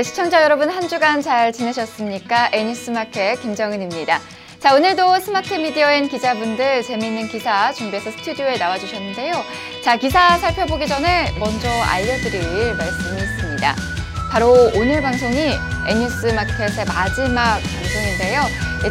네, 0.00 0.04
시청자 0.04 0.42
여러분 0.42 0.70
한 0.70 0.88
주간 0.88 1.20
잘 1.20 1.52
지내셨습니까? 1.52 2.48
애니스마켓 2.54 3.38
김정은입니다. 3.42 4.18
자, 4.58 4.74
오늘도 4.74 5.18
스마트 5.18 5.52
미디어엔 5.52 6.08
기자분들 6.08 6.82
재미있는 6.84 7.28
기사 7.28 7.70
준비해서 7.74 8.10
스튜디오에 8.10 8.56
나와주셨는데요. 8.56 9.34
자, 9.84 9.98
기사 9.98 10.38
살펴보기 10.38 10.88
전에 10.88 11.30
먼저 11.38 11.68
알려드릴 11.68 12.76
말씀이 12.76 13.20
있습니다. 13.20 13.99
바로 14.30 14.52
오늘 14.76 15.02
방송이 15.02 15.34
애니스마켓의 15.88 16.84
마지막 16.86 17.58
방송인데요. 17.58 18.42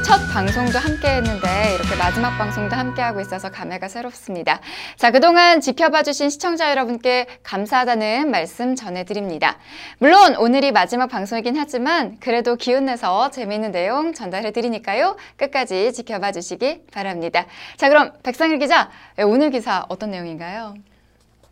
첫 0.04 0.20
방송도 0.34 0.78
함께 0.78 1.08
했는데 1.16 1.76
이렇게 1.76 1.96
마지막 1.96 2.38
방송도 2.38 2.76
함께 2.76 3.02
하고 3.02 3.22
있어서 3.22 3.50
감회가 3.50 3.88
새롭습니다. 3.88 4.60
자, 4.98 5.12
그동안 5.12 5.62
지켜봐 5.62 6.04
주신 6.04 6.30
시청자 6.30 6.70
여러분께 6.72 7.26
감사하다는 7.44 8.30
말씀 8.30 8.76
전해드립니다. 8.76 9.58
물론 10.00 10.36
오늘이 10.36 10.74
마지막 10.74 11.08
방송이긴 11.08 11.56
하지만 11.56 12.18
그래도 12.20 12.58
기운내서 12.58 13.32
재미있는 13.32 13.72
내용 13.72 14.14
전달해 14.14 14.52
드리니까요. 14.52 15.16
끝까지 15.38 15.94
지켜봐 15.94 16.34
주시기 16.34 16.84
바랍니다. 16.92 17.46
자, 17.78 17.88
그럼 17.88 18.12
백상일 18.24 18.60
기자, 18.60 18.90
오늘 19.26 19.52
기사 19.52 19.86
어떤 19.88 20.12
내용인가요? 20.12 20.76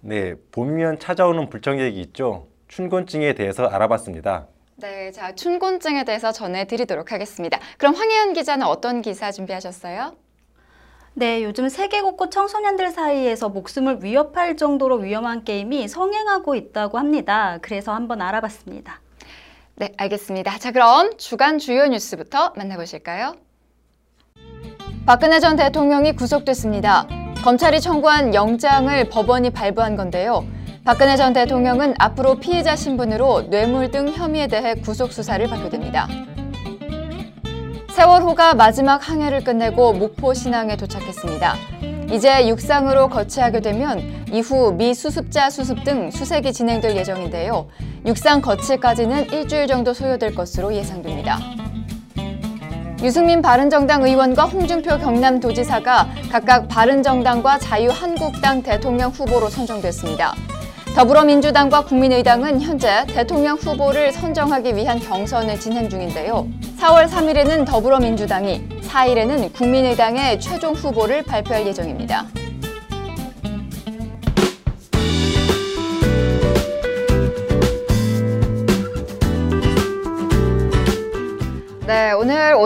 네, 0.02 0.36
봄이면 0.52 1.00
찾아오는 1.00 1.50
불청객이 1.50 2.00
있죠. 2.02 2.48
춘곤증에 2.68 3.34
대해서 3.34 3.66
알아봤습니다. 3.66 4.48
네, 4.76 5.12
자 5.12 5.34
춘곤증에 5.34 6.04
대해서 6.04 6.32
전해드리도록 6.32 7.12
하겠습니다. 7.12 7.60
그럼 7.78 7.96
황혜연 7.96 8.34
기자는 8.34 8.66
어떤 8.68 9.02
기사 9.02 9.32
준비하셨어요? 9.32 10.16
네, 11.14 11.44
요즘 11.44 11.68
세계 11.68 12.02
곳곳 12.02 12.30
청소년들 12.30 12.92
사이에서 12.92 13.50
목숨을 13.50 14.04
위협할 14.04 14.56
정도로 14.56 14.98
위험한 14.98 15.46
게임이 15.46 15.88
성행하고 15.88 16.54
있다고 16.54 17.00
합니다. 17.00 17.58
그래서 17.64 17.92
한번 17.92 18.22
알아봤습니다. 18.22 19.02
네, 19.78 19.94
알겠습니다. 19.98 20.60
자, 20.60 20.72
그럼 20.72 21.18
주간 21.18 21.58
주요 21.58 21.88
뉴스부터 21.88 22.54
만나보실까요? 22.56 23.34
박근혜 25.08 25.40
전 25.40 25.56
대통령이 25.56 26.12
구속됐습니다. 26.12 27.08
검찰이 27.44 27.82
청구한 27.82 28.36
영장을 28.36 29.10
법원이 29.10 29.52
발부한 29.52 29.96
건데요. 29.96 30.46
박근혜 30.88 31.18
전 31.18 31.34
대통령은 31.34 31.96
앞으로 32.00 32.36
피해자 32.36 32.78
신분으로 32.78 33.50
뇌물 33.50 33.92
등 33.92 34.08
혐의에 34.08 34.48
대해 34.48 34.74
구속 34.74 35.12
수사를 35.12 35.46
받게 35.46 35.68
됩니다. 35.68 36.08
세월호가 37.90 38.54
마지막 38.54 39.10
항해를 39.10 39.44
끝내고 39.44 39.92
목포 39.92 40.34
신항에 40.34 40.78
도착했습니다. 40.78 41.56
이제 42.10 42.48
육상으로 42.48 43.10
거치하게 43.10 43.60
되면 43.60 44.02
이후 44.32 44.72
미 44.72 44.94
수습자 44.94 45.50
수습 45.50 45.84
등 45.84 46.10
수색이 46.10 46.54
진행될 46.54 46.96
예정인데요. 46.96 47.68
육상 48.06 48.40
거치까지는 48.40 49.34
일주일 49.34 49.68
정도 49.68 49.94
소요될 49.94 50.36
것으로 50.36 50.74
예상됩니다. 50.74 51.38
유승민 53.04 53.42
바른정당 53.42 54.04
의원과 54.04 54.46
홍준표 54.46 55.00
경남도지사가 55.00 56.08
각각 56.32 56.70
바른정당과 56.70 57.60
자유한국당 57.60 58.64
대통령 58.64 59.12
후보로 59.12 59.50
선정됐습니다. 59.50 60.34
더불어민주당과 60.98 61.82
국민의당은 61.82 62.60
현재 62.60 63.06
대통령 63.06 63.56
후보를 63.56 64.12
선정하기 64.12 64.76
위한 64.76 65.00
경선을 65.00 65.60
진행 65.60 65.88
중인데요. 65.88 66.48
4월 66.80 67.08
3일에는 67.08 67.68
더불어민주당이, 67.68 68.68
4일에는 68.82 69.54
국민의당의 69.54 70.40
최종 70.40 70.74
후보를 70.74 71.22
발표할 71.22 71.68
예정입니다. 71.68 72.26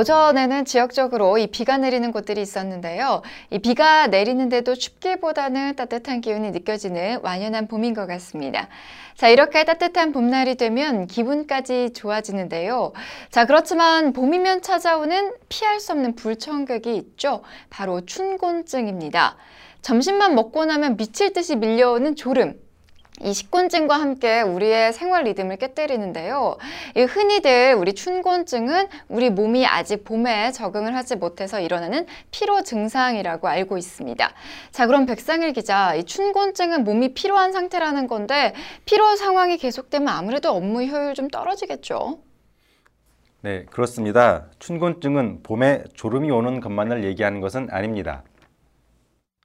오전에는 0.02 0.66
지역적으로 0.66 1.38
이 1.38 1.46
비가 1.46 1.78
내리는 1.78 2.12
곳들이 2.12 2.42
있었는데요. 2.42 3.22
이 3.52 3.60
비가 3.60 4.08
내리는데도 4.08 4.74
춥기보다는 4.74 5.76
따뜻한 5.76 6.22
기운이 6.22 6.50
느껴지는 6.50 7.20
완연한 7.22 7.68
봄인 7.68 7.94
것 7.94 8.08
같습니다. 8.08 8.68
자, 9.16 9.30
이렇게 9.30 9.64
따뜻한 9.64 10.12
봄날이 10.12 10.56
되면 10.56 11.06
기분까지 11.06 11.94
좋아지는데요. 11.94 12.94
자, 13.30 13.46
그렇지만 13.46 14.12
봄이면 14.14 14.64
찾아오는 14.64 15.34
피할 15.50 15.80
수 15.80 15.92
없는 15.92 16.16
불청객이 16.16 16.96
있죠. 16.96 17.44
바로 17.70 18.04
춘곤증입니다. 18.04 19.38
점심만 19.84 20.34
먹고 20.34 20.66
나면 20.66 20.98
미칠 20.98 21.32
듯이 21.32 21.56
밀려오는 21.56 22.16
졸음. 22.16 22.60
이 23.20 23.34
식곤증과 23.34 24.00
함께 24.00 24.42
우리의 24.42 24.94
생활 24.94 25.26
리듬을 25.26 25.58
깨뜨리는데요. 25.58 26.58
흔히들 26.96 27.76
우리 27.76 27.94
춘곤증은 27.94 28.88
우리 29.10 29.30
몸이 29.30 29.68
아직 29.68 30.04
봄에 30.04 30.52
적응을 30.52 30.96
하지 30.96 31.18
못해서 31.18 31.60
일어나는 31.60 32.08
피로 32.32 32.64
증상이라고 32.64 33.48
알고 33.48 33.78
있습니다. 33.78 34.34
자, 34.72 34.88
그럼 34.88 35.06
백상일 35.06 35.54
기자, 35.54 35.94
이 35.94 36.04
춘곤증은 36.04 36.84
몸이 36.84 37.14
피로한 37.14 37.52
상태라는 37.52 38.08
건데 38.08 38.56
피로 38.86 39.16
상황이 39.16 39.58
계속되면 39.58 40.08
아무래도 40.08 40.50
업무 40.52 40.82
효율 40.84 41.14
좀 41.14 41.28
떨어지겠죠? 41.28 42.20
네, 43.44 43.66
그렇습니다. 43.66 44.48
춘곤증은 44.60 45.44
봄에 45.44 45.84
졸음이 45.96 46.32
오는 46.32 46.60
것만을 46.60 47.04
얘기하는 47.04 47.40
것은 47.40 47.68
아닙니다. 47.72 48.24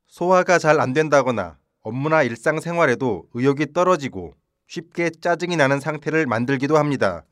소화가 0.07 0.59
잘 0.59 0.81
안 0.81 0.93
된다거나 0.95 1.59
업무나 1.89 2.25
일상생활에도 2.25 3.29
의욕이 3.33 3.73
떨어지고 3.73 4.35
쉽게 4.67 5.09
짜증이 5.09 5.55
나는 5.55 5.79
상태를 5.79 6.27
만들기도 6.27 6.79
합니다. 6.79 7.25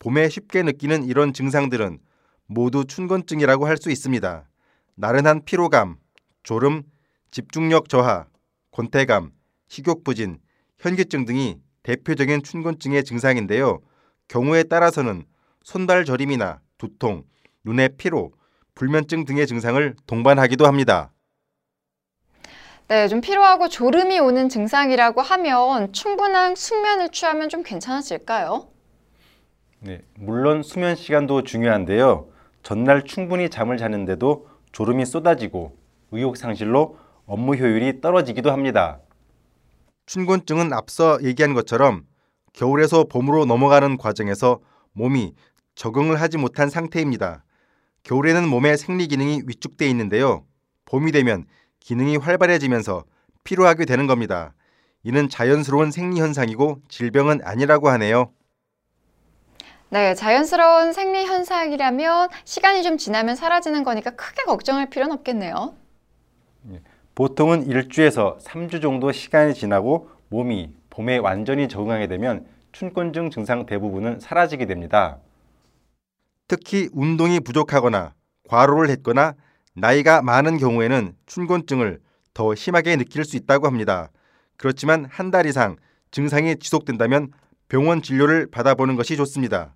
봄에 0.00 0.28
쉽게 0.28 0.62
느끼는 0.62 1.04
이런 1.04 1.32
증상들은 1.32 2.00
모두 2.44 2.84
춘곤증이라고 2.84 3.66
할 3.66 3.78
수 3.78 3.90
있습니다. 3.90 4.50
나른한 4.96 5.46
피로감, 5.46 5.96
졸음, 6.42 6.82
집중력 7.30 7.88
저하, 7.88 8.26
권태감, 8.70 9.32
식욕부진, 9.68 10.40
현기증 10.78 11.24
등이 11.24 11.56
대표적인 11.82 12.42
춘곤증의 12.42 13.02
증상인데요. 13.02 13.80
경우에 14.28 14.64
따라서는 14.64 15.24
손발 15.62 16.04
저림이나 16.04 16.60
두통, 16.76 17.24
눈의 17.64 17.92
피로, 17.96 18.34
불면증 18.74 19.24
등의 19.24 19.46
증상을 19.46 19.96
동반하기도 20.06 20.66
합니다. 20.66 21.14
네, 22.88 23.08
좀 23.08 23.20
피로하고 23.20 23.68
졸음이 23.68 24.20
오는 24.20 24.48
증상이라고 24.48 25.20
하면 25.20 25.92
충분한 25.92 26.54
숙면을 26.54 27.08
취하면 27.10 27.48
좀 27.48 27.64
괜찮아질까요? 27.64 28.68
네, 29.80 30.02
물론 30.14 30.62
수면 30.62 30.94
시간도 30.94 31.42
중요한데요. 31.42 32.28
전날 32.62 33.02
충분히 33.04 33.50
잠을 33.50 33.76
자는데도 33.76 34.48
졸음이 34.70 35.04
쏟아지고 35.04 35.76
의욕 36.12 36.36
상실로 36.36 36.98
업무 37.26 37.56
효율이 37.56 38.00
떨어지기도 38.00 38.52
합니다. 38.52 39.00
춘곤증은 40.06 40.72
앞서 40.72 41.18
얘기한 41.24 41.54
것처럼 41.54 42.04
겨울에서 42.52 43.04
봄으로 43.04 43.46
넘어가는 43.46 43.96
과정에서 43.96 44.60
몸이 44.92 45.34
적응을 45.74 46.20
하지 46.20 46.38
못한 46.38 46.70
상태입니다. 46.70 47.44
겨울에는 48.04 48.48
몸의 48.48 48.78
생리 48.78 49.08
기능이 49.08 49.42
위축돼 49.44 49.88
있는데요. 49.90 50.44
봄이 50.84 51.10
되면 51.10 51.46
기능이 51.86 52.16
활발해지면서 52.16 53.04
피로하게 53.44 53.84
되는 53.84 54.08
겁니다. 54.08 54.54
이는 55.04 55.28
자연스러운 55.28 55.92
생리 55.92 56.20
현상이고 56.20 56.80
질병은 56.88 57.42
아니라고 57.44 57.88
하네요. 57.90 58.32
네, 59.90 60.14
자연스러운 60.14 60.92
생리 60.92 61.24
현상이라면 61.24 62.30
시간이 62.44 62.82
좀 62.82 62.98
지나면 62.98 63.36
사라지는 63.36 63.84
거니까 63.84 64.10
크게 64.10 64.42
걱정할 64.42 64.90
필요는 64.90 65.14
없겠네요. 65.18 65.76
예, 66.72 66.80
보통은 67.14 67.68
1주에서 67.68 68.40
3주 68.40 68.82
정도 68.82 69.12
시간이 69.12 69.54
지나고 69.54 70.10
몸이 70.28 70.74
봄에 70.90 71.18
완전히 71.18 71.68
적응하게 71.68 72.08
되면 72.08 72.46
춘곤증 72.72 73.30
증상 73.30 73.64
대부분은 73.64 74.18
사라지게 74.18 74.66
됩니다. 74.66 75.18
특히 76.48 76.88
운동이 76.92 77.38
부족하거나 77.38 78.12
과로를 78.48 78.90
했거나 78.90 79.36
나이가 79.80 80.22
많은 80.22 80.56
경우에는 80.56 81.14
춘곤증을 81.26 82.00
더 82.32 82.54
심하게 82.54 82.96
느낄 82.96 83.24
수 83.24 83.36
있다고 83.36 83.66
합니다. 83.66 84.10
그렇지만 84.56 85.06
한 85.10 85.30
달 85.30 85.44
이상 85.46 85.76
증상이 86.10 86.56
지속된다면 86.58 87.30
병원 87.68 88.00
진료를 88.00 88.50
받아보는 88.50 88.96
것이 88.96 89.16
좋습니다. 89.16 89.74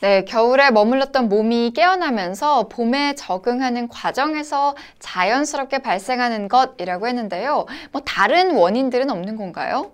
네, 0.00 0.24
겨울에 0.24 0.70
머물렀던 0.70 1.28
몸이 1.28 1.72
깨어나면서 1.74 2.68
봄에 2.68 3.14
적응하는 3.14 3.88
과정에서 3.88 4.74
자연스럽게 4.98 5.78
발생하는 5.78 6.48
것이라고 6.48 7.06
했는데요. 7.08 7.66
뭐 7.92 8.00
다른 8.04 8.54
원인들은 8.56 9.10
없는 9.10 9.36
건가요? 9.36 9.92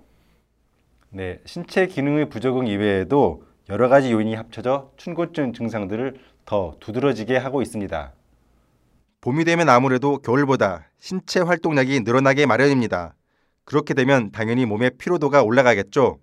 네, 1.11 1.41
신체 1.45 1.87
기능의 1.87 2.29
부적응 2.29 2.67
이외에도 2.67 3.43
여러 3.69 3.89
가지 3.89 4.13
요인이 4.13 4.35
합쳐져 4.35 4.91
춘곤증 4.97 5.53
증상들을 5.53 6.19
더 6.45 6.75
두드러지게 6.81 7.37
하고 7.37 7.63
있습니다. 7.63 8.13
봄이 9.21 9.45
되면 9.45 9.69
아무래도 9.69 10.19
겨울보다 10.19 10.87
신체 10.99 11.41
활동량이 11.41 12.01
늘어나게 12.01 12.47
마련입니다. 12.47 13.15
그렇게 13.65 13.93
되면 13.93 14.33
당연히 14.33 14.65
몸의 14.65 14.93
피로도가 14.99 15.43
올라가겠죠. 15.43 16.19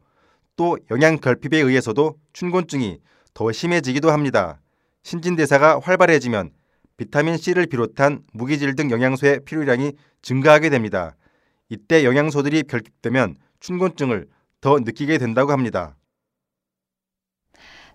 또 0.55 0.77
영양 0.89 1.17
결핍에 1.17 1.61
의해서도 1.61 2.15
춘곤증이 2.33 2.99
더 3.35 3.51
심해지기도 3.51 4.11
합니다. 4.11 4.59
신진대사가 5.03 5.79
활발해지면 5.79 6.49
비타민 6.97 7.37
C를 7.37 7.67
비롯한 7.67 8.23
무기질 8.33 8.75
등 8.75 8.89
영양소의 8.89 9.41
필요량이 9.45 9.93
증가하게 10.23 10.71
됩니다. 10.71 11.15
이때 11.69 12.03
영양소들이 12.03 12.63
결핍되면 12.63 13.35
춘곤증을 13.59 14.27
더 14.59 14.79
느끼게 14.79 15.19
된다고 15.19 15.51
합니다. 15.51 15.95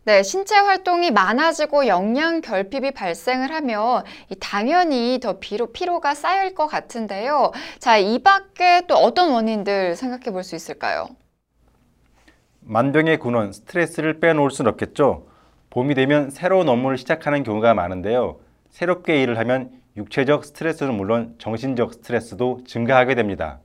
네, 0.04 0.24
신체 0.24 0.56
활동이 0.56 1.12
많아지고 1.12 1.86
영양 1.86 2.40
결핍이 2.40 2.90
발생을 2.90 3.52
하면 3.52 4.02
이 4.30 4.34
당연히 4.40 5.20
더 5.22 5.38
피로, 5.38 5.68
피로가 5.68 6.14
쌓일 6.14 6.54
것 6.54 6.66
같은데요. 6.66 7.52
자, 7.78 7.98
이 7.98 8.18
밖에 8.18 8.82
또 8.88 8.96
어떤 8.96 9.30
원인들 9.30 9.94
생각해 9.94 10.32
볼 10.32 10.42
수 10.42 10.56
있을까요? 10.56 11.08
만병의 12.62 13.18
근원, 13.20 13.52
스트레스를 13.52 14.18
빼놓을 14.18 14.50
순 14.50 14.66
없겠죠. 14.66 15.26
봄이 15.70 15.94
되면 15.94 16.30
새로운 16.30 16.68
업무를 16.68 16.98
시작하는 16.98 17.44
경우가 17.44 17.74
많은데요. 17.74 18.38
새롭게 18.70 19.22
일을 19.22 19.38
하면 19.38 19.70
육체적 19.96 20.44
스트레스는 20.44 20.94
물론 20.94 21.34
정신적 21.38 21.94
스트레스도 21.94 22.62
증가하게 22.66 23.14
됩니다. 23.14 23.60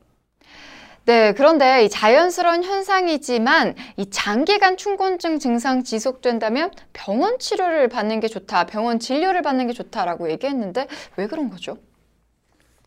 네, 1.07 1.31
그런데 1.31 1.85
이 1.85 1.89
자연스러운 1.89 2.65
현상이지만 2.65 3.75
이 3.95 4.09
장기간 4.09 4.75
춘곤증 4.75 5.39
증상 5.39 5.81
지속된다면 5.85 6.69
병원 6.91 7.39
치료를 7.39 7.87
받는 7.87 8.19
게 8.19 8.27
좋다, 8.27 8.65
병원 8.65 8.99
진료를 8.99 9.41
받는 9.41 9.67
게 9.67 9.73
좋다라고 9.73 10.29
얘기했는데 10.31 10.87
왜 11.15 11.27
그런 11.27 11.49
거죠? 11.49 11.77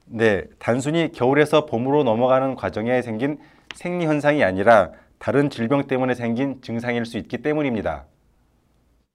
네, 0.05 0.45
단순히 0.59 1.13
겨울에서 1.13 1.65
봄으로 1.65 2.05
넘어가는 2.05 2.57
과정에 2.57 3.01
생긴 3.01 3.39
생리 3.75 4.05
현상이 4.05 4.45
아니라 4.45 4.91
다른 5.19 5.49
질병 5.49 5.87
때문에 5.87 6.15
생긴 6.15 6.61
증상일 6.61 7.07
수 7.07 7.17
있기 7.17 7.39
때문입니다. 7.39 8.05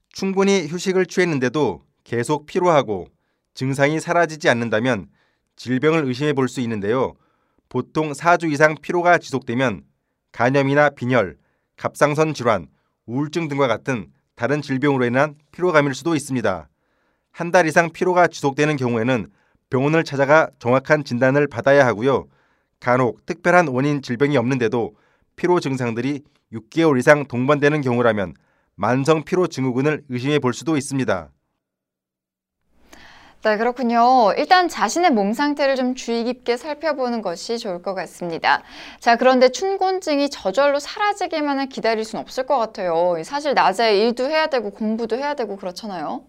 충분히 0.10 0.66
휴식을 0.68 1.06
취했는데도 1.06 1.84
계속 2.04 2.48
피로하고 2.48 3.06
증상이 3.54 4.00
사라지지 4.00 4.50
않는다면 4.50 5.10
질병을 5.57 6.06
의심해 6.06 6.34
볼 6.34 6.48
수 6.48 6.60
있는데요. 6.62 7.13
보통 7.70 8.12
4주 8.12 8.52
이상 8.52 8.76
피로가 8.82 9.18
지속되면 9.18 9.84
간염이나 10.32 10.92
빈혈, 10.92 11.38
갑상선 11.78 12.34
질환, 12.34 12.68
우울증 13.06 13.48
등과 13.48 13.68
같은 13.68 14.08
다른 14.36 14.62
질병으로 14.62 15.06
인한 15.06 15.36
피로감일 15.52 15.94
수도 15.94 16.16
있습니다. 16.16 16.70
한 17.32 17.52
달 17.52 17.68
이상 17.68 17.92
피로가 17.92 18.28
지속되는 18.28 18.78
경우에는 18.78 19.28
병원을 19.70 20.04
찾아가 20.04 20.50
정확한 20.60 21.04
진단을 21.04 21.48
받아야 21.48 21.86
하고요. 21.86 22.28
간혹 22.80 23.26
특별한 23.26 23.68
원인 23.70 24.02
질병이 24.02 24.38
없는데도 24.38 24.96
피로 25.36 25.60
증상들이 25.60 26.22
6개월 26.54 26.98
이상 27.00 27.26
동반되는 27.26 27.82
경우라면 27.82 28.36
만성 28.76 29.24
피로 29.24 29.48
증후군을 29.48 30.04
의심해 30.10 30.40
볼 30.40 30.54
수도 30.54 30.78
있습니다. 30.78 31.30
네, 33.45 33.57
그렇군요. 33.57 34.33
일단 34.38 34.68
자신의 34.68 35.12
몸 35.12 35.31
상태를 35.31 35.75
좀 35.75 35.94
주의 35.94 36.24
깊게 36.24 36.57
살펴보는 36.57 37.21
것이 37.21 37.59
좋을 37.59 37.83
것 37.83 37.94
같습니다. 37.94 38.63
자, 39.00 39.18
그런데 39.18 39.50
춘곤증이 39.50 40.31
저절로 40.31 40.80
사라지기만을 40.80 41.69
기다릴 41.69 42.06
수는 42.06 42.24
없을 42.24 42.47
것 42.47 42.57
같아요. 42.57 43.21
사실 43.24 43.53
낮에 43.53 44.00
일도 44.00 44.25
해야 44.25 44.47
되고 44.47 44.71
공부도 44.71 45.15
해야 45.15 45.36
되고 45.36 45.57
그렇잖아요. 45.57 46.24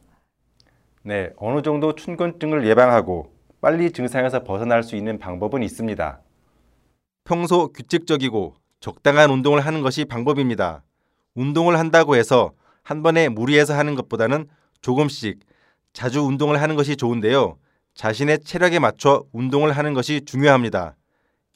네, 1.04 1.30
어느 1.38 1.62
정도 1.62 1.94
춘곤증을 1.94 2.66
예방하고 2.66 3.32
빨리 3.62 3.92
증상에서 3.92 4.44
벗어날 4.44 4.82
수 4.82 4.94
있는 4.94 5.18
방법은 5.18 5.62
있습니다. 5.62 6.20
평소 7.24 7.72
규칙적이고 7.72 8.56
적당한 8.80 9.30
운동을 9.30 9.60
하는 9.60 9.80
것이 9.80 10.04
방법입니다. 10.04 10.82
운동을 11.34 11.78
한다고 11.78 12.14
해서 12.14 12.52
한 12.82 13.02
번에 13.02 13.30
무리해서 13.30 13.72
하는 13.72 13.94
것보다는 13.94 14.50
조금씩 14.82 15.40
자주 15.96 16.20
운동을 16.20 16.60
하는 16.60 16.76
것이 16.76 16.94
좋은데요. 16.94 17.56
자신의 17.94 18.40
체력에 18.40 18.78
맞춰 18.78 19.24
운동을 19.32 19.72
하는 19.72 19.94
것이 19.94 20.20
중요합니다. 20.26 20.94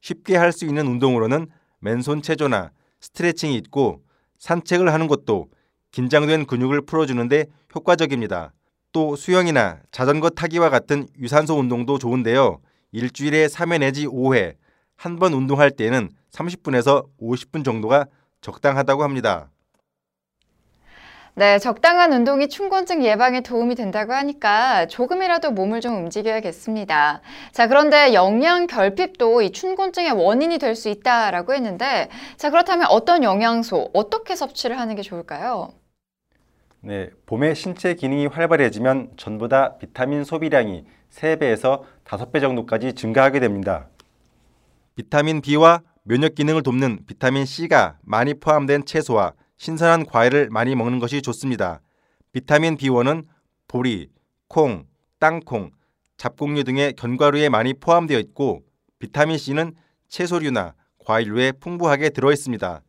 쉽게 0.00 0.34
할 0.34 0.50
수 0.52 0.64
있는 0.64 0.86
운동으로는 0.86 1.46
맨손 1.80 2.22
체조나 2.22 2.70
스트레칭이 3.02 3.54
있고 3.56 4.00
산책을 4.38 4.94
하는 4.94 5.08
것도 5.08 5.50
긴장된 5.90 6.46
근육을 6.46 6.80
풀어주는데 6.86 7.48
효과적입니다. 7.74 8.54
또 8.92 9.14
수영이나 9.14 9.80
자전거 9.90 10.30
타기와 10.30 10.70
같은 10.70 11.06
유산소 11.20 11.58
운동도 11.58 11.98
좋은데요. 11.98 12.62
일주일에 12.92 13.46
3회 13.46 13.80
내지 13.80 14.06
5회, 14.06 14.54
한 14.96 15.18
번 15.18 15.34
운동할 15.34 15.70
때에는 15.70 16.08
30분에서 16.32 17.06
50분 17.20 17.62
정도가 17.62 18.06
적당하다고 18.40 19.02
합니다. 19.02 19.50
네, 21.40 21.58
적당한 21.58 22.12
운동이 22.12 22.50
춘곤증 22.50 23.02
예방에 23.02 23.40
도움이 23.40 23.74
된다고 23.74 24.12
하니까 24.12 24.84
조금이라도 24.88 25.52
몸을 25.52 25.80
좀 25.80 25.96
움직여야겠습니다. 25.96 27.22
자, 27.52 27.66
그런데 27.66 28.12
영양 28.12 28.66
결핍도 28.66 29.40
이 29.40 29.50
춘곤증의 29.50 30.12
원인이 30.12 30.58
될 30.58 30.76
수 30.76 30.90
있다라고 30.90 31.54
했는데, 31.54 32.10
자, 32.36 32.50
그렇다면 32.50 32.88
어떤 32.90 33.22
영양소, 33.22 33.88
어떻게 33.94 34.36
섭취를 34.36 34.78
하는 34.78 34.94
게 34.96 35.00
좋을까요? 35.00 35.70
네, 36.80 37.08
봄에 37.24 37.54
신체 37.54 37.94
기능이 37.94 38.26
활발해지면 38.26 39.12
전보다 39.16 39.78
비타민 39.78 40.24
소비량이 40.24 40.84
3배에서 41.10 41.84
5배 42.04 42.42
정도까지 42.42 42.92
증가하게 42.92 43.40
됩니다. 43.40 43.88
비타민 44.94 45.40
B와 45.40 45.80
면역 46.02 46.34
기능을 46.34 46.62
돕는 46.62 47.06
비타민 47.06 47.46
C가 47.46 47.96
많이 48.02 48.34
포함된 48.34 48.84
채소와 48.84 49.32
신선한 49.60 50.06
과일을 50.06 50.48
많이 50.48 50.74
먹는 50.74 51.00
것이 51.00 51.20
좋습니다. 51.20 51.82
비타민 52.32 52.78
B1은 52.78 53.26
보리, 53.68 54.08
콩, 54.48 54.86
땅콩, 55.18 55.70
잡곡류 56.16 56.64
등의 56.64 56.94
견과류에 56.94 57.50
많이 57.50 57.74
포함되어 57.74 58.18
있고 58.20 58.62
비타민 58.98 59.36
C는 59.36 59.74
채소류나 60.08 60.72
과일류에 61.04 61.52
풍부하게 61.52 62.08
들어 62.08 62.32
있습니다. 62.32 62.80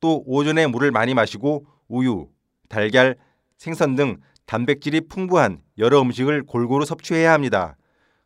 또 0.00 0.22
오전에 0.26 0.66
물을 0.66 0.90
많이 0.90 1.14
마시고 1.14 1.64
우유, 1.88 2.28
달걀, 2.68 3.16
생선 3.56 3.94
등 3.96 4.18
단백질이 4.44 5.08
풍부한 5.08 5.62
여러 5.78 6.02
음식을 6.02 6.42
골고루 6.42 6.84
섭취해야 6.84 7.32
합니다. 7.32 7.78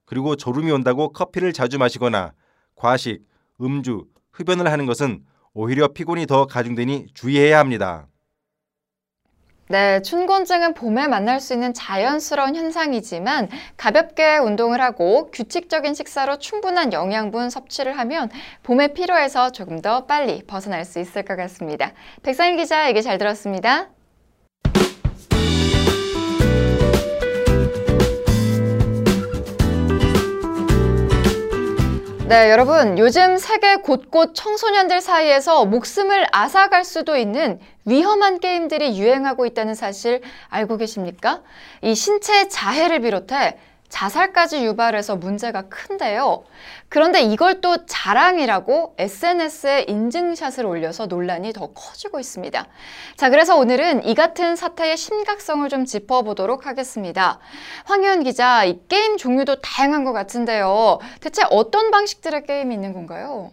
그리고 0.05 0.35
졸음이 0.35 0.73
온다고 0.73 1.13
커피를 1.13 1.53
자주 1.53 1.79
마시거나 1.79 2.33
과식, 2.75 3.25
음주, 3.61 4.07
흡연을 4.33 4.67
하는 4.67 4.85
것은 4.87 5.25
오히려 5.55 5.89
피곤이 5.89 6.27
더 6.27 6.47
가중되니 6.47 7.09
주의해야 7.15 7.59
합니다. 7.59 8.07
네, 9.69 10.03
춘곤증은 10.03 10.75
봄에 10.75 11.09
만날 11.09 11.41
수 11.41 11.55
있는 11.55 11.73
자연스러운 11.73 12.57
현상이지만 12.57 13.49
가볍게 13.77 14.37
운동을 14.37 14.83
하고 14.83 15.31
규칙적인 15.31 15.95
식사로 15.95 16.39
충분한 16.39 16.93
영양분 16.93 17.49
섭취를 17.49 17.97
하면 17.99 18.29
봄의 18.65 18.93
피로에서 18.93 19.51
조금 19.51 19.81
더 19.81 20.05
빨리 20.05 20.43
벗어날 20.47 20.85
수 20.85 20.99
있을 20.99 21.23
것 21.23 21.37
같습니다. 21.37 21.93
백상일 22.23 22.57
기자 22.57 22.89
얘기 22.89 23.03
잘 23.03 23.17
들었습니다. 23.17 23.89
네, 32.33 32.51
여러분, 32.51 32.97
요즘 32.99 33.37
세계 33.37 33.77
곳곳 33.77 34.35
청소년들 34.35 35.03
사이에서 35.03 35.67
목숨을 35.67 36.25
앗아갈 36.33 36.83
수도 36.83 37.19
있는 37.19 37.61
위험한 37.85 38.41
게임들이 38.41 38.99
유행하고 38.99 39.45
있다는 39.45 39.75
사실 39.75 40.23
알고 40.49 40.79
계십니까? 40.79 41.43
이 41.83 41.95
신체 41.95 42.49
자해를 42.49 43.01
비롯해 43.01 43.59
자살까지 43.93 44.65
유발해서 44.65 45.17
문제가 45.17 45.69
큰데요. 45.69 46.45
그런데 46.89 47.21
이걸 47.21 47.61
또 47.61 47.85
자랑이라고 47.85 48.95
SNS에 48.97 49.85
인증샷을 49.87 50.65
올려서 50.65 51.07
논란이 51.07 51.53
더 51.53 51.75
커지고 51.75 52.19
있습니다. 52.19 52.67
자, 53.17 53.31
그래서 53.31 53.55
오늘은 53.59 54.07
이 54.07 54.15
같은 54.15 54.57
사태의 54.57 54.97
심각성을 54.97 55.69
좀 55.69 55.85
짚어보도록 55.85 56.67
하겠습니다. 56.67 57.39
황현 57.85 58.23
기자, 58.23 58.65
이 58.65 58.81
게임 58.89 59.19
종류도 59.19 59.61
다양한 59.61 60.05
것 60.05 60.15
같은데요. 60.15 60.99
대체 61.21 61.43
어떤 61.51 61.91
방식들의 61.91 62.47
게임이 62.47 62.75
있는 62.75 62.95
건가요? 62.95 63.51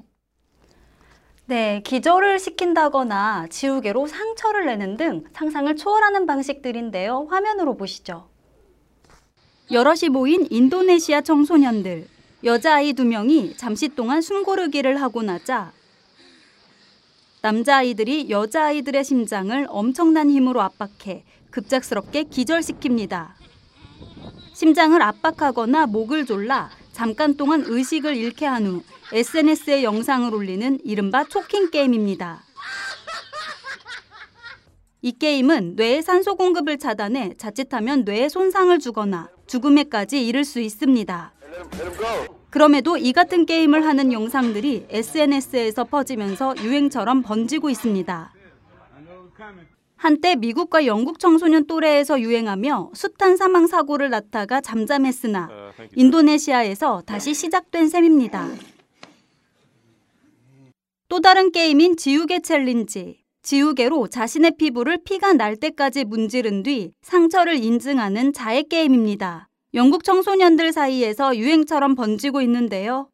네, 1.48 1.82
기절을 1.84 2.40
시킨다거나 2.40 3.48
지우개로 3.50 4.08
상처를 4.08 4.68
내는 4.68 4.96
등 4.96 5.26
상상을 5.34 5.76
초월하는 5.76 6.26
방식들인데요. 6.28 7.28
화면으로 7.30 7.76
보시죠. 7.76 8.29
여럿이 9.72 10.10
모인 10.10 10.48
인도네시아 10.50 11.22
청소년들. 11.22 12.08
여자아이 12.44 12.94
두 12.94 13.06
명이 13.06 13.56
잠시 13.58 13.90
동안 13.90 14.22
숨고르기를 14.22 15.02
하고 15.02 15.22
나자 15.22 15.74
남자아이들이 17.42 18.30
여자아이들의 18.30 19.04
심장을 19.04 19.68
엄청난 19.70 20.30
힘으로 20.30 20.62
압박해 20.62 21.26
급작스럽게 21.52 22.24
기절시킵니다. 22.24 23.32
심장을 24.54 25.00
압박하거나 25.02 25.88
목을 25.88 26.26
졸라 26.26 26.70
잠깐 26.94 27.36
동안 27.36 27.64
의식을 27.66 28.16
잃게 28.16 28.46
한 28.46 28.66
후 28.66 28.84
SNS에 29.12 29.84
영상을 29.84 30.34
올리는 30.34 30.80
이른바 30.86 31.26
초킹 31.26 31.72
게임입니다. 31.72 32.44
이 35.02 35.12
게임은 35.12 35.76
뇌의 35.76 36.04
산소 36.04 36.36
공급을 36.36 36.78
차단해 36.78 37.34
자칫하면 37.38 38.04
뇌에 38.06 38.30
손상을 38.30 38.78
주거나 38.80 39.30
죽음에까지 39.50 40.26
이를 40.26 40.46
수 40.46 40.62
있습니다. 40.62 41.34
그럼에도 42.50 42.98
이 42.98 43.12
같은 43.12 43.46
게임을 43.46 43.86
하는 43.86 44.14
영상들이 44.14 44.86
SNS에서 44.90 45.84
퍼지면서 45.84 46.56
유행처럼 46.64 47.22
번지고 47.24 47.70
있습니다. 47.70 48.34
한때 49.96 50.36
미국과 50.36 50.86
영국 50.86 51.20
청소년 51.20 51.68
또래에서 51.68 52.22
유행하며 52.22 52.92
숱한 52.94 53.36
사망 53.36 53.68
사고를 53.68 54.10
낳다가 54.10 54.62
잠잠했으나 54.62 55.50
인도네시아에서 55.96 57.04
다시 57.06 57.34
시작된 57.34 57.90
셈입니다. 57.90 58.48
또 61.10 61.20
다른 61.20 61.52
게임인 61.52 61.98
지우개 61.98 62.40
챌린지. 62.42 63.20
지우개로 63.50 64.10
자신의 64.10 64.58
피부를 64.60 65.00
피가 65.04 65.34
날 65.34 65.56
때까지 65.56 66.04
문지른 66.04 66.62
뒤 66.62 66.92
상처를 67.02 67.56
인증하는 67.56 68.32
자해 68.32 68.62
게임입니다. 68.62 69.50
영국 69.74 70.04
청소년들 70.04 70.72
사이에서 70.72 71.36
유행처럼 71.36 71.96
번지고 71.96 72.42
있는데요. 72.42 73.10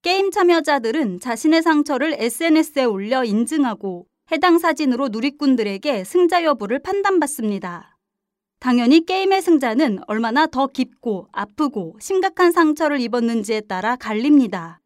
게임 0.00 0.30
참여자들은 0.30 1.20
자신의 1.20 1.60
상처를 1.60 2.14
SNS에 2.16 2.84
올려 2.84 3.24
인증하고 3.24 4.06
해당 4.30 4.58
사진으로 4.58 5.08
누리꾼들에게 5.08 6.04
승자 6.04 6.42
여부를 6.44 6.78
판단받습니다. 6.78 7.98
당연히 8.58 9.04
게임의 9.04 9.42
승자는 9.42 9.98
얼마나 10.06 10.46
더 10.46 10.66
깊고 10.66 11.28
아프고 11.30 11.98
심각한 12.00 12.52
상처를 12.52 13.02
입었는지에 13.02 13.60
따라 13.68 13.96
갈립니다. 13.96 14.81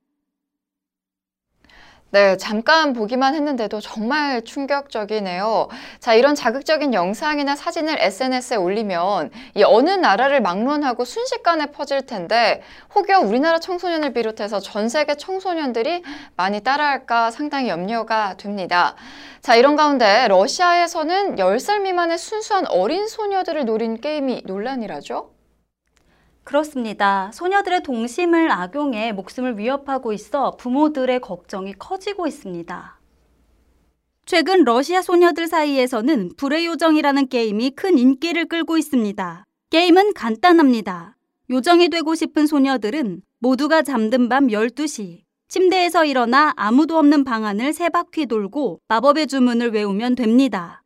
네, 2.10 2.36
잠깐 2.36 2.92
보기만 2.92 3.34
했는데도 3.34 3.80
정말 3.80 4.42
충격적이네요. 4.42 5.68
자, 5.98 6.14
이런 6.14 6.36
자극적인 6.36 6.94
영상이나 6.94 7.56
사진을 7.56 7.96
SNS에 7.98 8.56
올리면 8.56 9.32
이 9.54 9.64
어느 9.64 9.90
나라를 9.90 10.40
막론하고 10.40 11.04
순식간에 11.04 11.66
퍼질 11.72 12.06
텐데 12.06 12.62
혹여 12.94 13.20
우리나라 13.20 13.58
청소년을 13.58 14.12
비롯해서 14.12 14.60
전 14.60 14.88
세계 14.88 15.16
청소년들이 15.16 16.04
많이 16.36 16.60
따라할까 16.60 17.32
상당히 17.32 17.68
염려가 17.68 18.36
됩니다. 18.36 18.94
자, 19.42 19.56
이런 19.56 19.74
가운데 19.74 20.28
러시아에서는 20.28 21.36
10살 21.36 21.82
미만의 21.82 22.18
순수한 22.18 22.66
어린 22.68 23.08
소녀들을 23.08 23.64
노린 23.64 24.00
게임이 24.00 24.42
논란이라죠? 24.46 25.35
그렇습니다. 26.46 27.28
소녀들의 27.34 27.82
동심을 27.82 28.52
악용해 28.52 29.12
목숨을 29.12 29.58
위협하고 29.58 30.12
있어 30.12 30.52
부모들의 30.52 31.20
걱정이 31.20 31.72
커지고 31.72 32.28
있습니다. 32.28 33.00
최근 34.26 34.62
러시아 34.62 35.02
소녀들 35.02 35.48
사이에서는 35.48 36.36
불의 36.36 36.66
요정이라는 36.66 37.28
게임이 37.28 37.70
큰 37.70 37.98
인기를 37.98 38.46
끌고 38.46 38.78
있습니다. 38.78 39.44
게임은 39.70 40.14
간단합니다. 40.14 41.16
요정이 41.50 41.88
되고 41.88 42.14
싶은 42.14 42.46
소녀들은 42.46 43.22
모두가 43.40 43.82
잠든 43.82 44.28
밤 44.28 44.46
12시 44.46 45.22
침대에서 45.48 46.04
일어나 46.04 46.52
아무도 46.56 46.96
없는 46.96 47.24
방 47.24 47.44
안을 47.44 47.72
세 47.72 47.88
바퀴 47.88 48.26
돌고 48.26 48.78
마법의 48.86 49.26
주문을 49.26 49.72
외우면 49.72 50.14
됩니다. 50.14 50.84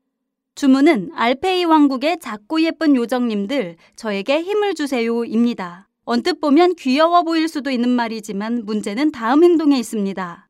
주문은 0.60 1.12
알페이 1.14 1.64
왕국의 1.64 2.18
작고 2.20 2.60
예쁜 2.60 2.94
요정님들 2.94 3.76
저에게 3.96 4.42
힘을 4.42 4.74
주세요입니다. 4.74 5.88
언뜻 6.04 6.38
보면 6.38 6.74
귀여워 6.74 7.22
보일 7.22 7.48
수도 7.48 7.70
있는 7.70 7.88
말이지만 7.88 8.66
문제는 8.66 9.10
다음 9.10 9.42
행동에 9.42 9.78
있습니다. 9.78 10.48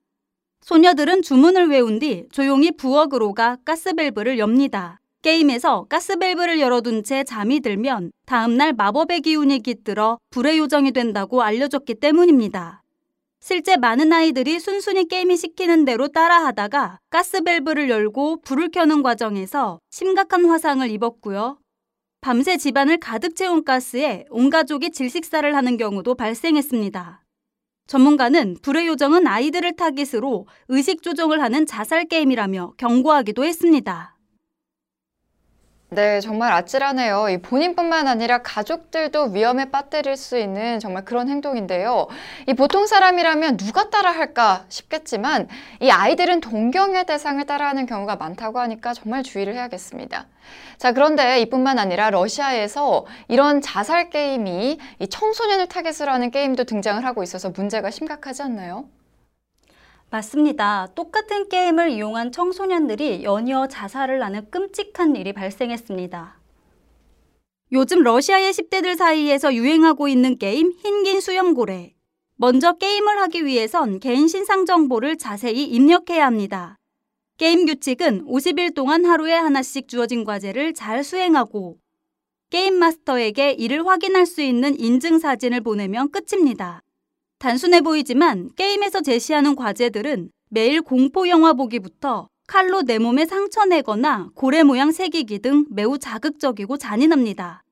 소녀들은 0.62 1.23
주문을 1.23 1.69
외운 1.69 2.00
뒤 2.00 2.26
조용히 2.33 2.73
부엌으로 2.73 3.35
가 3.35 3.57
가스밸브를 3.64 4.40
엽니다. 4.40 4.99
게임에서 5.23 5.87
가스밸브를 5.88 6.59
열어둔 6.59 7.05
채 7.05 7.23
잠이 7.23 7.61
들면 7.61 8.11
다음날 8.26 8.73
마법의 8.73 9.21
기운이 9.21 9.61
깃들어 9.61 10.19
불의 10.31 10.59
요정이 10.59 10.90
된다고 10.90 11.40
알려줬기 11.40 11.95
때문입니다. 11.95 12.80
실제 13.43 13.79
많은 13.79 14.13
아이들이 14.13 14.61
순순히 14.61 15.09
게임이 15.09 15.37
시키는 15.37 15.87
대로 15.87 16.09
따라하다가 16.09 16.99
가스밸브를 17.09 17.89
열고 17.89 18.43
불을 18.43 18.71
켜는 18.71 19.03
과정에서 19.03 19.81
심각한 19.91 20.45
화상을 20.45 20.89
입었고요. 20.91 21.59
밤새 22.21 22.59
집안을 22.59 22.99
가득 22.99 23.35
채운 23.35 23.65
가스에 23.65 24.27
온 24.29 24.51
가족이 24.51 24.91
질식사를 24.91 25.57
하는 25.57 25.79
경우도 25.79 26.17
발생했습니다. 26.17 27.25
전문가는 27.87 28.57
불의 28.61 28.87
요정은 28.89 29.27
아이들을 29.27 29.75
타깃으로 29.75 30.47
의식 30.69 31.03
조종을 31.03 31.41
하는 31.41 31.65
자살 31.65 32.05
게임이라며 32.05 32.75
경고하기도 32.77 33.43
했습니다. 33.43 34.20
네, 35.93 36.21
정말 36.21 36.53
아찔하네요. 36.53 37.31
이 37.31 37.39
본인뿐만 37.39 38.07
아니라 38.07 38.43
가족들도 38.43 39.31
위험에 39.33 39.73
빠뜨릴 39.73 40.17
수 40.17 40.39
있는 40.39 40.79
정말 40.79 41.05
그런 41.05 41.29
행동인데요. 41.29 42.07
이 42.47 42.55
보통 42.55 42.87
사람이라면 42.87 43.57
누가 43.57 43.91
따라할까 43.91 44.67
싶겠지만 44.69 45.49
이 45.81 45.91
아이들은 45.91 46.43
동경의 46.43 47.07
대상을 47.07 47.45
따라하는 47.45 47.87
경우가 47.87 48.15
많다고 48.15 48.61
하니까 48.61 48.95
정말 48.95 49.25
주의를 49.25 49.55
해야겠습니다. 49.55 50.27
자, 50.79 50.93
그런데 50.93 51.41
이뿐만 51.41 51.81
아니라 51.81 52.11
러시아에서 52.11 53.05
이런 53.27 53.61
자살 53.61 54.11
게임이 54.11 54.79
이 55.01 55.09
청소년을 55.09 55.67
타겟으로 55.67 56.13
하는 56.13 56.31
게임도 56.31 56.65
등장을 56.65 57.05
하고 57.05 57.25
있어서 57.25 57.51
문제가 57.51 57.91
심각하지 57.91 58.43
않나요? 58.43 58.85
맞습니다. 60.11 60.88
똑같은 60.97 61.49
게임을 61.49 61.90
이용한 61.90 62.33
청소년들이 62.33 63.23
연이어 63.23 63.69
자살을 63.69 64.23
하는 64.23 64.50
끔찍한 64.50 65.14
일이 65.14 65.33
발생했습니다. 65.33 66.40
요즘 67.73 68.02
러시아의 68.02 68.52
10대들 68.52 68.97
사이에서 68.97 69.55
유행하고 69.55 70.09
있는 70.09 70.37
게임 70.37 70.73
흰긴 70.73 71.21
수염고래. 71.21 71.95
먼저 72.35 72.73
게임을 72.73 73.19
하기 73.21 73.45
위해선 73.45 74.00
개인 74.00 74.26
신상 74.26 74.67
정보를 74.67 75.17
자세히 75.17 75.64
입력해야 75.64 76.26
합니다. 76.26 76.76
게임 77.37 77.64
규칙은 77.67 78.26
50일 78.26 78.75
동안 78.75 79.05
하루에 79.05 79.35
하나씩 79.35 79.87
주어진 79.87 80.25
과제를 80.25 80.75
잘 80.75 81.05
수행하고 81.05 81.79
게임 82.50 82.75
마스터에게 82.75 83.52
이를 83.52 83.87
확인할 83.87 84.26
수 84.26 84.43
있는 84.43 84.79
인증 84.79 85.21
사진을 85.21 85.61
보내면 85.61 86.11
끝입니다. 86.11 86.83
단순해 87.41 87.81
보이지만 87.81 88.51
게임에서 88.55 89.01
제시하는 89.01 89.57
과제들은 89.57 90.31
매일 90.51 90.83
공포 90.83 91.27
영화 91.27 91.55
보기부터 91.55 92.29
칼로 92.47 92.83
내 92.83 92.99
몸에 92.99 93.25
상처 93.25 93.65
내거나 93.65 94.29
고래 94.35 94.63
모양 94.63 94.93
새기기 94.93 95.39
등 95.39 95.65
매우 95.71 95.97
자극적이고 95.97 96.77
잔인합니다. 96.77 97.65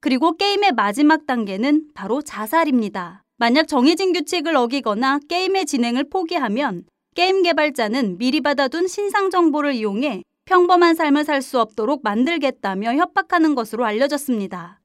그리고 0.00 0.38
게임의 0.38 0.72
마지막 0.72 1.26
단계는 1.26 1.88
바로 1.92 2.22
자살입니다. 2.22 3.22
만약 3.36 3.68
정해진 3.68 4.14
규칙을 4.14 4.56
어기거나 4.56 5.20
게임의 5.28 5.66
진행을 5.66 6.08
포기하면 6.08 6.84
게임 7.14 7.42
개발자는 7.42 8.16
미리 8.16 8.40
받아둔 8.40 8.88
신상 8.88 9.28
정보를 9.28 9.74
이용해 9.74 10.22
평범한 10.46 10.94
삶을 10.94 11.24
살 11.26 11.42
수 11.42 11.60
없도록 11.60 12.00
만들겠다며 12.02 12.94
협박하는 12.94 13.54
것으로 13.54 13.84
알려졌습니다. 13.84 14.79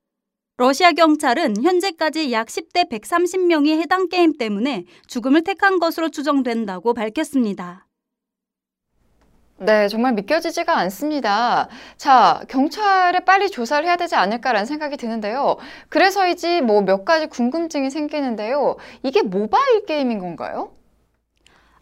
러시아 0.57 0.91
경찰은 0.93 1.61
현재까지 1.63 2.31
약 2.31 2.47
10대 2.47 2.89
130명이 2.89 3.77
해당 3.81 4.07
게임 4.07 4.37
때문에 4.37 4.85
죽음을 5.07 5.43
택한 5.43 5.79
것으로 5.79 6.09
추정된다고 6.09 6.93
밝혔습니다. 6.93 7.85
네, 9.57 9.87
정말 9.87 10.13
믿겨지지가 10.13 10.77
않습니다. 10.79 11.69
자, 11.97 12.41
경찰에 12.49 13.21
빨리 13.21 13.49
조사를 13.49 13.85
해야 13.87 13.95
되지 13.95 14.15
않을까라는 14.15 14.65
생각이 14.65 14.97
드는데요. 14.97 15.57
그래서이지 15.89 16.61
뭐 16.61 16.81
몇 16.81 17.05
가지 17.05 17.27
궁금증이 17.27 17.89
생기는데요. 17.89 18.75
이게 19.03 19.21
모바일 19.21 19.85
게임인 19.85 20.19
건가요? 20.19 20.71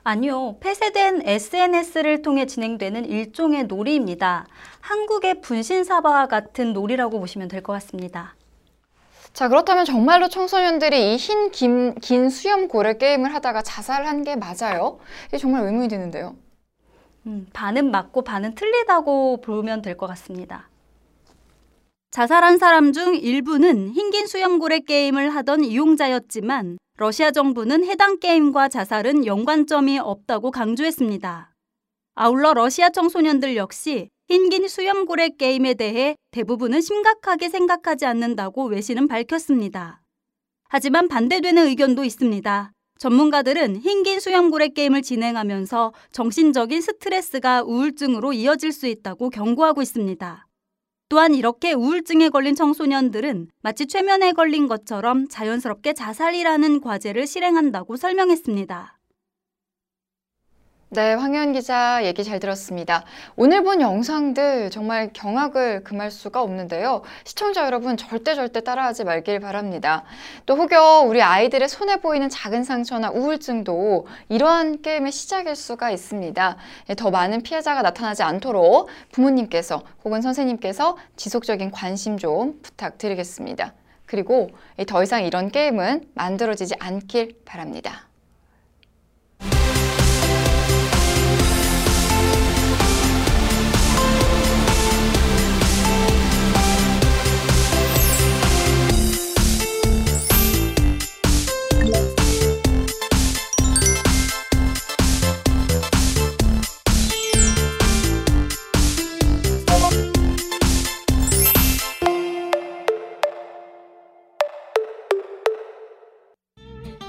아니요. 0.03 0.57
폐쇄된 0.59 1.21
SNS를 1.27 2.21
통해 2.21 2.45
진행되는 2.45 3.05
일종의 3.05 3.65
놀이입니다. 3.65 4.47
한국의 4.81 5.41
분신사바와 5.41 6.27
같은 6.27 6.73
놀이라고 6.73 7.19
보시면 7.19 7.47
될 7.47 7.63
것 7.63 7.73
같습니다. 7.73 8.35
자, 9.33 9.47
그렇다면 9.49 9.83
정말로 9.85 10.27
청소년들이 10.29 11.13
이 11.13 11.17
흰, 11.17 11.49
긴, 11.51 11.95
긴 11.95 12.29
수염 12.29 12.67
고래 12.67 12.97
게임을 12.97 13.33
하다가 13.33 13.63
자살한 13.63 14.23
게 14.23 14.35
맞아요? 14.35 14.99
이게 15.27 15.37
정말 15.37 15.63
의문이 15.65 15.87
드는데요. 15.87 16.35
음, 17.25 17.47
반은 17.53 17.89
맞고 17.89 18.23
반은 18.23 18.53
틀리다고 18.53 19.41
보면 19.41 19.81
될 19.81 19.97
것 19.97 20.07
같습니다. 20.07 20.69
자살한 22.11 22.59
사람 22.59 22.93
중 22.93 23.15
일부는 23.15 23.89
흰긴 23.89 24.27
수염고래 24.27 24.81
게임을 24.81 25.31
하던 25.31 25.63
이용자였지만 25.63 26.77
러시아 26.97 27.31
정부는 27.31 27.85
해당 27.85 28.19
게임과 28.19 28.69
자살은 28.69 29.25
연관점이 29.25 29.97
없다고 29.97 30.51
강조했습니다. 30.51 31.52
아울러 32.15 32.53
러시아 32.53 32.89
청소년들 32.89 33.55
역시 33.55 34.09
흰긴 34.27 34.67
수염고래 34.67 35.29
게임에 35.29 35.73
대해 35.73 36.15
대부분은 36.29 36.79
심각하게 36.81 37.49
생각하지 37.49 38.05
않는다고 38.05 38.65
외신은 38.65 39.07
밝혔습니다. 39.07 40.01
하지만 40.69 41.07
반대되는 41.07 41.65
의견도 41.65 42.03
있습니다. 42.03 42.71
전문가들은 42.99 43.77
흰긴 43.77 44.19
수염고래 44.19 44.69
게임을 44.69 45.01
진행하면서 45.01 45.93
정신적인 46.11 46.81
스트레스가 46.81 47.63
우울증으로 47.63 48.33
이어질 48.33 48.71
수 48.71 48.85
있다고 48.85 49.31
경고하고 49.31 49.81
있습니다. 49.81 50.47
또한 51.09 51.33
이렇게 51.33 51.73
우울증에 51.73 52.29
걸린 52.29 52.55
청소년들은 52.55 53.49
마치 53.61 53.87
최면에 53.87 54.33
걸린 54.33 54.67
것처럼 54.67 55.27
자연스럽게 55.27 55.93
자살이라는 55.93 56.79
과제를 56.81 57.25
실행한다고 57.25 57.97
설명했습니다. 57.97 58.99
네, 60.93 61.15
황현 61.15 61.53
기자 61.53 62.05
얘기 62.05 62.23
잘 62.23 62.39
들었습니다. 62.39 63.03
오늘 63.35 63.63
본 63.63 63.81
영상들 63.81 64.69
정말 64.69 65.09
경악을 65.11 65.83
금할 65.83 66.11
수가 66.11 66.43
없는데요. 66.43 67.01
시청자 67.23 67.65
여러분 67.65 67.97
절대 67.97 68.35
절대 68.35 68.61
따라하지 68.61 69.03
말길 69.03 69.39
바랍니다. 69.39 70.03
또 70.45 70.55
혹여 70.55 71.05
우리 71.07 71.23
아이들의 71.23 71.67
손에 71.67 71.95
보이는 71.95 72.29
작은 72.29 72.63
상처나 72.63 73.09
우울증도 73.09 74.05
이러한 74.29 74.83
게임의 74.83 75.11
시작일 75.11 75.55
수가 75.55 75.89
있습니다. 75.89 76.57
예, 76.89 76.93
더 76.93 77.09
많은 77.09 77.41
피해자가 77.41 77.81
나타나지 77.81 78.21
않도록 78.21 78.87
부모님께서 79.11 79.81
혹은 80.05 80.21
선생님께서 80.21 80.97
지속적인 81.15 81.71
관심 81.71 82.19
좀 82.19 82.59
부탁드리겠습니다. 82.61 83.73
그리고 84.05 84.51
더 84.87 85.01
이상 85.01 85.23
이런 85.25 85.49
게임은 85.49 86.11
만들어지지 86.13 86.75
않길 86.77 87.39
바랍니다. 87.45 88.12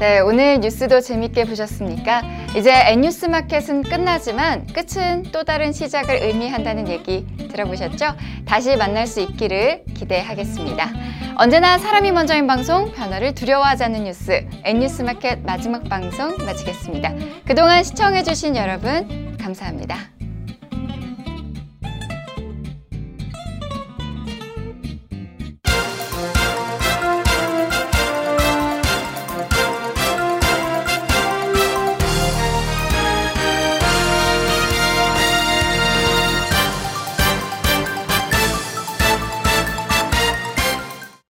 네, 0.05 0.21
오늘 0.21 0.61
뉴스도 0.61 1.01
재밌게 1.01 1.47
보셨습니까? 1.47 2.21
이제 2.55 2.71
N뉴스 2.71 3.25
마켓은 3.25 3.85
끝나지만 3.85 4.67
끝은 4.67 5.23
또 5.33 5.45
다른 5.45 5.73
시작을 5.73 6.17
의미한다는 6.25 6.89
얘기 6.89 7.27
들어보셨죠? 7.51 8.15
다시 8.45 8.77
만날 8.77 9.07
수 9.07 9.23
있기를 9.23 9.85
기대하겠습니다. 9.95 10.91
언제나 11.37 11.79
사람이 11.79 12.13
먼저인 12.13 12.47
방송, 12.47 12.93
변화를 12.93 13.35
두려워하지 13.35 13.85
않는 13.85 14.05
뉴스, 14.05 14.47
N뉴스 14.63 15.01
마켓 15.01 15.41
마지막 15.41 15.85
방송 15.85 16.37
마치겠습니다. 16.37 17.15
그동안 17.47 17.83
시청해주신 17.83 18.57
여러분, 18.57 19.39
감사합니다. 19.41 20.14